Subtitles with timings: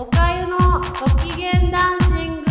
[0.00, 0.56] おかゆの
[0.98, 2.48] ご機嫌ダンシング。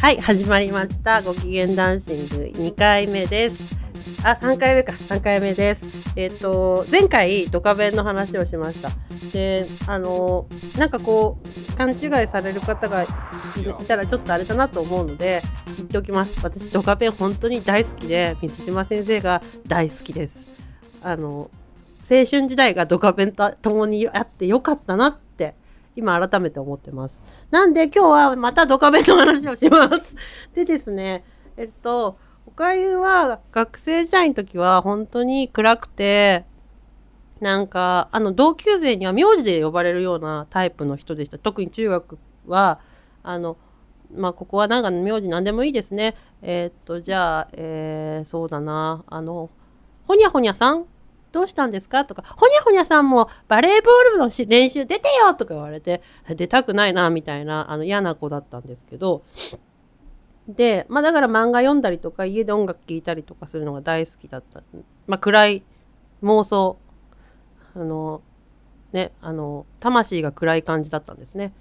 [0.00, 1.22] はい始まりました。
[1.22, 3.81] ご機嫌ダンシング2回目です。
[4.24, 4.92] あ3回目か。
[4.92, 5.84] 3回目です。
[6.16, 8.90] えっ、と前回ドカベンの話をしました。
[9.32, 10.46] であの
[10.76, 11.98] なんかこう勘違い
[12.28, 13.06] される方がい
[13.86, 15.42] たらちょっとあれだなと思うので
[15.76, 16.38] 言っておきます。
[16.42, 20.46] 私ドカベン本当に大好きで水島先生が大好きです。
[21.02, 21.50] あの
[22.02, 25.54] 青春時代がドカベンと共にあってよかったなって
[25.94, 27.22] 今改めて思ってます。
[27.50, 30.16] なんで今日はまたドカベンの話をします。
[30.54, 31.24] でですね、
[31.56, 32.16] えっと、
[32.62, 36.44] おかゆは学生時代の時は本当に暗くて、
[37.40, 41.38] なんか、あの、同級生には名字で呼ばれるようなタイプの人でした。
[41.38, 42.78] 特に中学は、
[43.24, 43.56] あの、
[44.14, 46.14] まあ、ここはなんか名字何でもいいですね。
[46.40, 49.50] えーっと、じゃあ、えー、そうだな、あの、
[50.06, 50.84] ほにゃほにゃさん
[51.32, 52.04] どうしたんですか？
[52.04, 59.24] とか、ほにゃほにゃさんもバレーボールの練習出てよとか言われて、出たくないな、みたいな、あの嫌な子だったんですけど、
[60.54, 64.62] で、まあだから漫画読んだりとか、家で音楽聴いたりとかするのが大好きだった。
[65.06, 65.62] まあ暗い
[66.22, 66.78] 妄想、
[67.74, 68.22] あの、
[68.92, 71.52] ね、あの、魂が暗い感じだったんですね。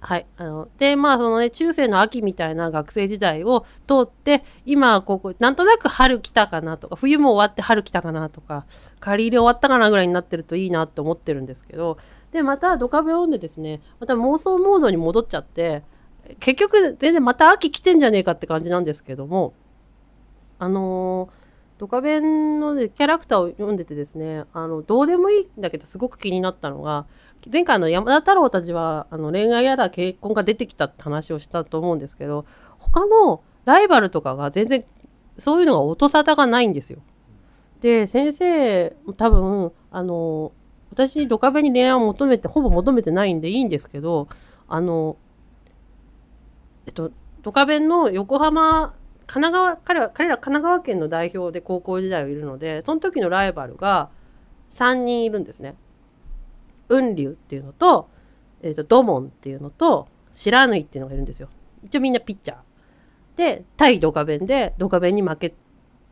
[0.00, 0.26] はい。
[0.36, 8.64] あの、で、まあ、そのね、中世の秋みたいな学生時代を通って、今、ここ、なんとなく春来たかなとか、冬も終わって春来たかなとか、
[9.00, 11.98] 借り入れ終わったかなぐらいになってるといいなって思ってるんですけど、
[12.30, 15.82] で、また、ドカベを読んでですね、また妄想モードに戻っちゃって、
[16.40, 19.54] 結局、全然また秋来てんじゃねえかって感じなんですけども、
[20.58, 21.28] あの
[21.78, 27.06] ドカベンの、ね、キャラクターを読んでてですね、あの、どうでもいいんだけど、すごく気になったのが、
[27.50, 32.46] 前回の山田太郎たちは、あの、恋愛やら結婚が出てきたって話をしたと思うんですけど、
[32.78, 34.84] 他のライバルとかが全然、
[35.38, 36.98] そういうのが音沙汰がないんですよ。
[37.80, 40.50] で、先生、多分、あの、
[40.90, 44.26] 私、ドカベンに恋愛を求めて、ほぼ求めてないんでいいんですけど、
[44.66, 45.16] あの、
[46.88, 47.12] えっと、
[47.42, 48.94] ドカベンの横浜、
[49.26, 54.08] 神奈川、彼は、彼ら神奈川県の代表で高校時代はいるので、その時のライバルが
[54.70, 55.76] 3人いるんですね。
[56.88, 58.08] 雲龍っていうのと、
[58.62, 61.50] えっ、と、ドモンっていうのと、白縫っていうのがいるんですよ。
[61.84, 62.58] 一応みんなピッチャー。
[63.36, 65.54] で、対ドカベンで、ドカベンに負け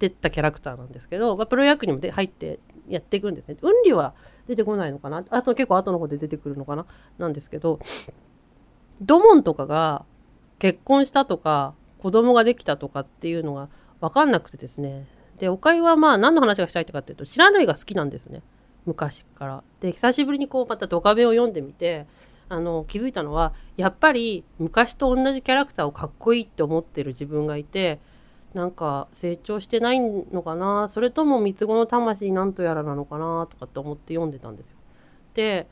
[0.00, 2.58] てったキャラクターなんですけど、まあ、プロ野球にもで入って
[2.88, 3.54] やっていくんですね。
[3.60, 4.12] 雲龍は
[4.48, 5.24] 出てこないのかな？
[5.30, 6.84] あと結構後の方で出てくるのかな？
[7.16, 7.78] なんですけど、
[9.00, 10.04] ドモンとかが
[10.58, 13.68] 結婚したとか、子供ができたとかっていうのが
[14.00, 15.06] 分かんなくてですね。
[15.38, 18.42] で、おかゆはまあ何の話がしたいとかっていうと、白縫が好きなんですね。
[18.86, 19.64] 昔から。
[19.80, 22.06] で、久しぶりにこうまたドカベを読んでみて、
[22.48, 28.00] あの、気づいたのは、やっぱり昔と同じキャラクターをかっこいいって思ってる自分がいて、
[28.52, 34.76] なんか成長してないのかなそれとも三つ子の魂なんとやらなのかなとかって思って読んでたんですよ。
[35.34, 35.66] で、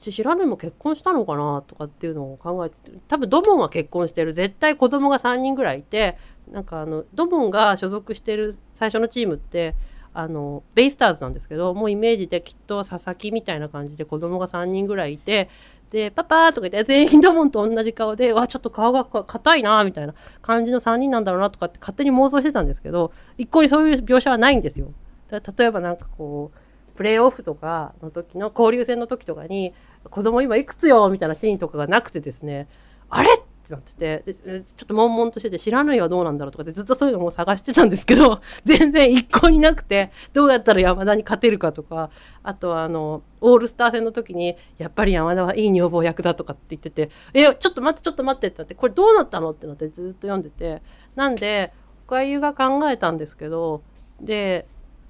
[0.00, 2.76] ち白縫も結婚したのかなとかっていうのを考えて
[3.08, 6.18] 多分ドモンは結婚してる絶対子供が3人ぐらいいて
[6.50, 9.74] なんかあのドモンが所属してる最初のチームって
[10.14, 15.50] あのベイスターズなんですけどもうイメージできっと佐々木みたいな感じで子供が3人ぐらいいて
[15.90, 24.88] でパパとか言って全員ドモンと同じ顔でわちょっと顔が硬いなみたいな感じの3人なんだろうなとかって勝手に妄想してたんですけど一向にそういう描写はないんですよ。
[25.30, 26.58] 例えばなんかこう
[26.96, 29.74] プレーオフとかの時の交流戦の時とかに
[30.10, 32.68] 子供今いくつよみたいなシーンとかがなくてですね
[33.08, 33.30] あれ？
[33.34, 34.34] ってなってて。
[34.34, 42.10] ちょっと悶々としてて知らないはどうなんだろうとかってずっとそういうのも探してたんですけど 全然一向になくてどうやったら山田に勝てるかとか
[42.42, 49.50] あとはあのオールスター戦の時にやっぱり山田はいい女房役だとかって言っててえちょっと待ってちょっと待ってってなってこれどうなったの？
[49.50, 50.82] ってなってずっと読んでて。
[51.16, 51.72] なんで
[52.06, 53.82] おかゆが考えたんですけど
[54.20, 54.66] で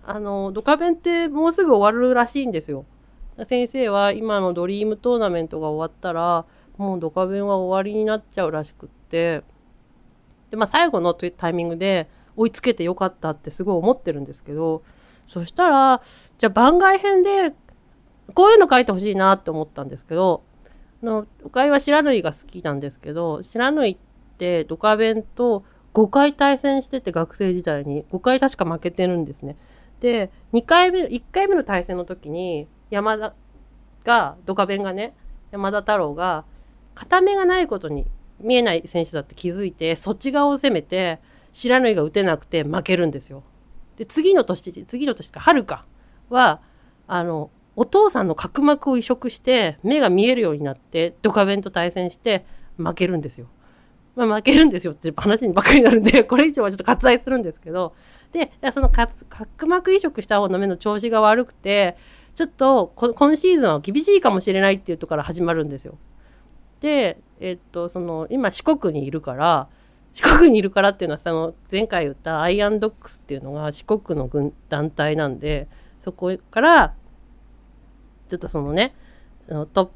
[0.09, 2.85] あのドカベンってもうすぐ終わるらしいんですよ。
[3.45, 6.47] 先生は今のドリームトーナメントが終わったら
[6.79, 9.43] もうドカベンは終わりになっちゃうらしくって
[10.51, 14.83] で、まあ、最後のタイミングで追いつけてよかったってすごい思ってるんですけど
[15.27, 16.03] そしたら
[16.39, 17.55] じゃあ番外編で
[18.33, 20.43] こういうの書いてほしいなって思ったんですけど
[21.03, 23.97] のおかゆは白縫が好きなんですけど白縫っ
[24.39, 29.57] てドカベンと5回対戦してて学生時代に5回確か負けてるんですね。
[30.01, 33.35] で2回目1回目の対戦の時に山田
[34.05, 35.15] がドカベンがね
[35.51, 36.45] 山田太郎が
[36.95, 38.07] 片目がないことに
[38.41, 41.21] 見えない選手だって気づいてそっち側を攻めて
[41.53, 43.43] 白縫が打てなくて負けるんですよ。
[43.97, 45.87] で次の年次の年か春か
[46.29, 46.61] は
[47.07, 52.45] あのお父さんの角膜を移植して目が見えるようになってドカベンと対戦して
[52.77, 53.47] 負けるんですよ。
[54.17, 57.95] まあ、負けるんですよって話にばっかりになるんでこれ以上はちょっと割愛するんですけど
[58.33, 61.97] でその角膜移植した方の目の調子が悪くて
[62.35, 65.97] ちょっと今シーズンは厳しいかもしれないっていうところから始まるんですよ。
[66.81, 69.69] で、えっと、その今四国にいるから
[70.13, 75.69] 四国にいるからっていうのはその前回言ったアイアンドックスっていうのが四国の軍団体なんで
[76.01, 76.95] そこから
[78.29, 78.95] ちょっとそのね
[79.73, 79.91] ト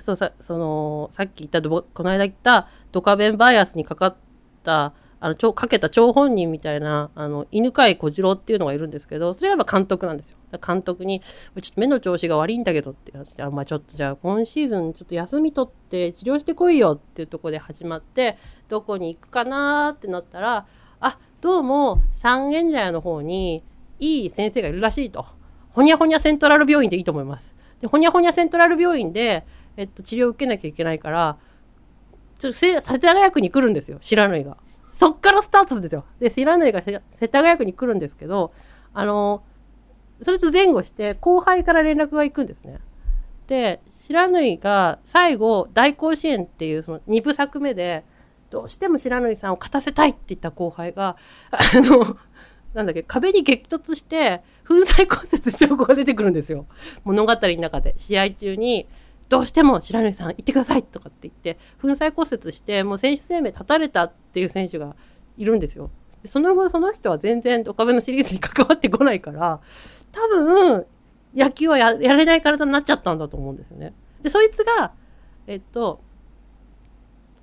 [0.00, 4.16] そうさそのさっき言ったこの間言ったドカベンバイアスにかかっ
[4.62, 4.92] た
[5.24, 10.36] あのかけた張本人みたいなあの犬飼小次郎っていうのがいるんですけどそれはやっぱ監督なんですよ。
[10.64, 18.36] 監督に「ちょっと目の調子が悪いんだけど」って話で「あまあ、ちょっとじゃあ今シーズンちょっと休み取って治療してこいよ」っていうとこで始まって
[18.68, 20.66] どこに行くかなってなったら
[21.00, 23.64] あどうも三軒茶屋の方に
[24.00, 25.24] いい先生がいるらしいと。
[25.70, 27.56] ほにゃほにゃセントラル病院でいいと思います。
[27.80, 29.46] でほにゃほにゃセントラル病院で、
[29.78, 31.38] えっと、治療を受けなきゃいけないから
[32.38, 34.58] ちょっと世田谷区に来るんですよ白縫が。
[34.94, 36.04] そっからスタートするんですよ。
[36.20, 38.52] で白縫が世田谷区に来るんですけど
[38.94, 39.42] あの
[40.22, 42.78] それと前後して後輩から連絡が行くんですね。
[43.48, 48.04] で白縫が最後大甲子園っていうその2部作目で
[48.50, 51.16] どうしても白縫さんを勝たせたいって言った後輩が
[51.50, 52.16] あの
[52.72, 56.66] なんだっけ壁に激突して粉砕骨折証拠が出てくるんですよ
[57.02, 58.88] 物語の中で試合中に
[59.34, 64.94] どうしても白縫さん行ってくださいとかって言って粉砕骨折してもう選手生命絶たれたっていう選手が
[65.36, 65.90] いるんですよ。
[66.24, 69.60] その後その人は全然ドカベのシリーズに関わってこないから
[70.12, 70.86] 多分
[71.34, 73.92] 野球はやれない体になっちゃったんだと思うんですよね。
[74.22, 74.92] でそいつが
[75.48, 76.00] えっと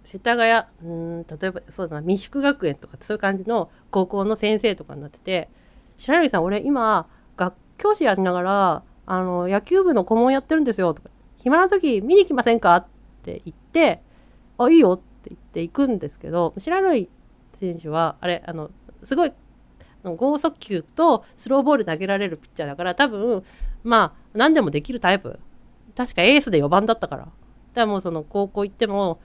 [0.05, 5.49] 世田谷うん例えばそうだな未宿学園とかそういう感じの高校の先生とかになってて
[5.99, 11.09] 「白柳さん俺今学教師やりながらあの野球部の顧問やってるんですよ」とか
[11.41, 12.85] 「暇な時見に来ませんか?」っ
[13.23, 14.01] て言って
[14.57, 17.09] 「あいいよ」って言って行くんですけど白柳
[17.53, 18.71] 選手はあれあの
[19.03, 19.33] すごい
[20.03, 23.43] 剛速球とスローボール投げられるピッチャーだから多分
[23.83, 25.39] まあ何でもできるタイプ。
[25.95, 27.23] 確かエースで4番だったから。
[27.25, 27.31] だか
[27.75, 29.19] らもうその高校行っても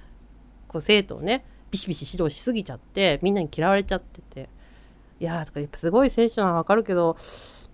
[0.69, 4.49] こう生徒をねビシビシ指導しすぎちゃってみんなに嫌われちゃってて。
[5.19, 7.17] いやーとかやっぱすごい選手なのはわかるけど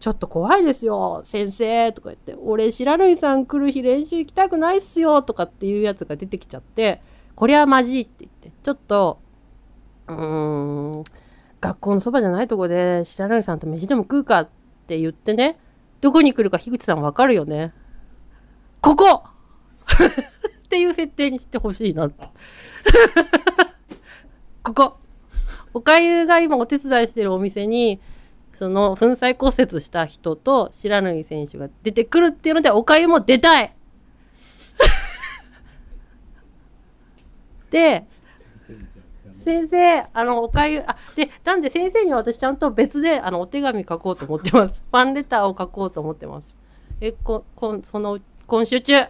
[0.03, 7.01] ちょっと怖いですよ先生とか言って俺白縫さん来る日練習行きたくないっすよとかっていうやつが出てきちゃって
[7.37, 9.21] こりゃまじいって言ってちょっと
[10.09, 11.05] うーん
[11.61, 14.49] 学校のそばじゃないとこで白縫さんと飯でも食うかっ
[14.89, 15.61] て言ってね
[16.01, 17.73] どこに来るか樋口さんわかるよね
[18.81, 19.23] ここ
[20.65, 22.27] っていう設定にしてほしいなって。
[24.65, 24.97] ここ。
[25.75, 28.01] おかゆが今お手伝いしてるお店に、
[28.55, 33.75] その粉砕骨折した人と白縫選手が出てくるっていうので、おかゆも出たい
[37.73, 38.05] で、
[39.43, 44.83] 先生、あの、おかゆ、あ、で、なんで先生には私ちゃんと別で、あの、お手紙書こうと思ってます。
[44.93, 46.55] ファンレターを書こうと思ってます。
[47.01, 48.95] え、こ、こんその、今週中。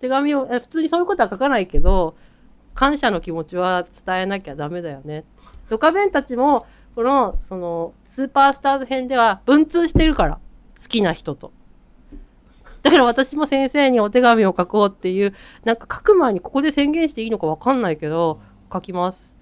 [0.00, 2.16] 手紙を普通にそういうことは書かないけど
[2.74, 5.24] 感謝の気持ちは伝えなきゃダメだよね。
[5.70, 10.40] ドカベンたちもこのそのスーパースターズ編では文通してるから
[10.82, 11.52] 好きな人と。
[12.80, 15.34] だから私も先生にお手紙を書こうっていう
[15.64, 18.40] なんか書く前にここで宣言していいのか分かんないけど
[18.72, 19.36] 書きます。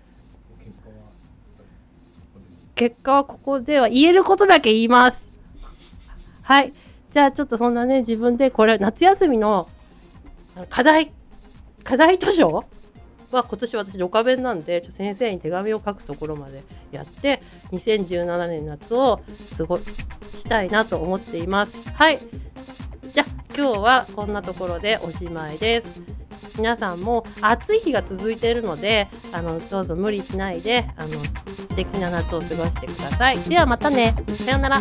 [2.74, 5.30] 結果はここでは言えることだけ言います。
[6.42, 6.72] はい。
[7.12, 9.68] じゃあちょっとそんなね自分でこれ夏休みの
[10.70, 11.12] 課題
[11.84, 12.64] 課題図書
[13.34, 16.62] は今年私ドカ弁なんでちょ先生に手紙を書くところまで
[16.92, 19.20] やって2017年夏を
[19.56, 19.84] 過ごし
[20.48, 21.76] たいなと思っています。
[21.94, 22.18] はい。
[23.12, 23.26] じゃあ
[23.56, 26.02] 今日はこんなところでおしまいです。
[26.56, 33.38] 皆さんも暑い日が続いているのであのどうぞ無理しないであの素敵な夏を過ごしてください。
[33.40, 34.14] ではまたね。
[34.44, 34.80] さようなら。